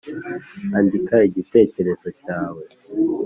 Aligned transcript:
Andika 0.77 1.15
igitekerezo 1.27 2.07
cyawe 2.21 2.63